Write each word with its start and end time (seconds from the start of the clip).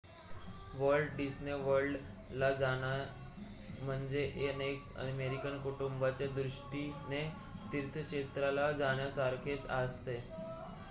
Walt 0.73 1.11
Disney 1.17 1.53
World 1.55 1.97
ला 2.33 2.49
जाणे 2.53 3.83
म्हणजे 3.83 4.23
अनेक 4.47 4.97
अमेरिकन 4.99 5.57
कुटुंबाच्या 5.59 6.27
दृष्टीने 6.31 7.23
तीर्थक्षेत्राला 7.71 8.71
जाण्यासारखेच 8.73 9.65
असते 9.71 10.19